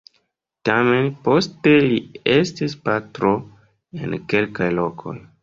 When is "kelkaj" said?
4.35-4.73